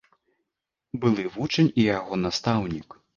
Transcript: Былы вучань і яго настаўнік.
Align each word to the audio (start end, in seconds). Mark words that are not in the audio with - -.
Былы 1.03 1.25
вучань 1.35 1.69
і 1.83 1.83
яго 1.97 2.19
настаўнік. 2.25 2.89